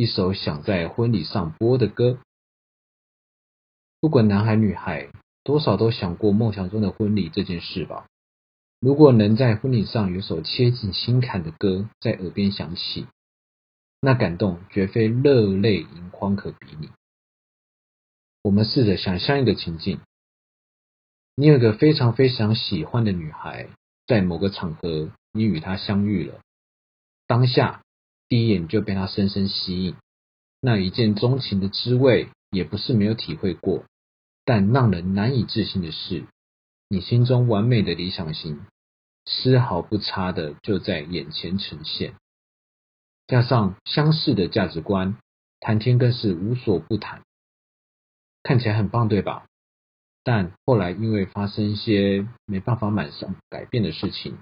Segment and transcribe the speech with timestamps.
[0.00, 2.18] 一首想在婚礼上播的歌。
[4.00, 5.10] 不管男孩女孩，
[5.44, 8.06] 多少都想过梦想中的婚礼这件事吧。
[8.80, 13.08] 如果能在婚礼上有首切近心坎的歌在耳边响起，
[14.00, 16.88] 那感动绝非热泪盈眶可比拟。
[18.40, 20.00] 我们试着想象一个情境：
[21.34, 23.68] 你有个非常非常喜欢的女孩，
[24.06, 26.40] 在某个场合你与她相遇了，
[27.26, 27.82] 当下
[28.30, 29.96] 第一眼就被他深深吸引，
[30.60, 33.84] 那一见钟情的滋味也不是没有体会过。
[34.44, 36.26] 但让人难以置信的是，
[36.88, 38.64] 你心中完美的理想型
[39.24, 42.14] 丝毫不差的就在眼前呈现，
[43.26, 45.16] 加上相似的价值观，
[45.58, 47.22] 谈天更是无所不谈。
[48.44, 49.46] 看起来很棒，对吧？
[50.22, 54.38] 但后来因为发生一些没办法马上改变的事情，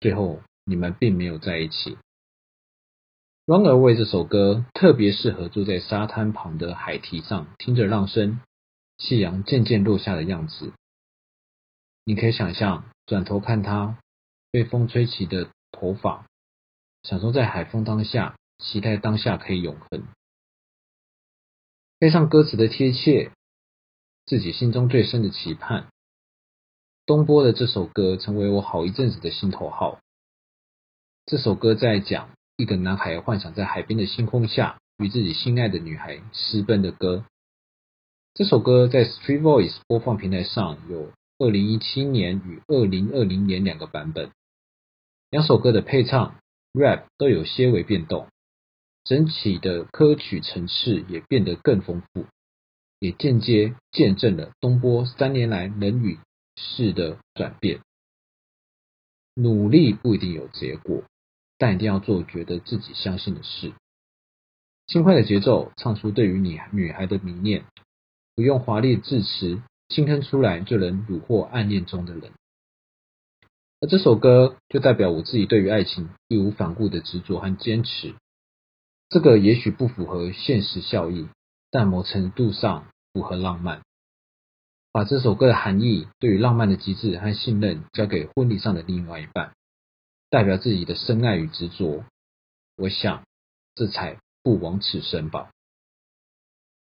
[0.00, 1.94] 最后你们并没有在一起。
[3.44, 8.38] 《Run Away》这首歌特别适合坐在沙滩旁的海堤上，听着浪声，
[8.98, 10.72] 夕阳渐渐落下的样子。
[12.04, 13.98] 你可以想象，转头看他
[14.52, 16.24] 被风吹起的头发，
[17.02, 20.06] 享受在海风当下，期待当下可以永恒。
[21.98, 23.32] 配上歌词的贴切，
[24.24, 25.88] 自己心中最深的期盼。
[27.06, 29.98] 东波的这首歌成为我好一阵子的心头好。
[31.26, 32.30] 这首歌在讲
[32.62, 37.24] 一个男孩幻想在海边的星空下与自己心爱的女孩私奔的歌。
[38.34, 44.30] 这首歌在 Street Voice 播放平台上有二零一七年与二零二零年两个版本，
[45.28, 46.36] 两首歌的配唱
[46.72, 48.28] rap 都有些微变动。
[49.02, 52.26] 整体的歌曲层次也变得更丰富，
[53.00, 56.20] 也间接见证了东波三年来人与
[56.54, 57.80] 事的转变。
[59.34, 61.02] 努力不一定有结果，
[61.62, 63.72] 但一定要做觉得自己相信的事。
[64.88, 67.64] 轻快的节奏唱出对于你女孩的迷恋，
[68.34, 72.32] 不用华丽字词，轻哼出来就能虏获暗恋中的人。
[73.80, 78.16] 而这首歌就代表我自己对于爱情义无反顾的执着和坚持。
[79.08, 81.28] 这个也许不符合现实效益，
[81.70, 83.82] 但某程度上符合浪漫。
[84.90, 89.52] 把这首歌的含义对于浪漫的极致和信任交给婚礼上的另外一半，
[90.32, 92.06] 代表自己的深爱与执着。
[92.76, 93.26] 我想，
[93.74, 95.50] 这才不枉此生吧。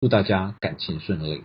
[0.00, 1.42] 祝大家感情顺利。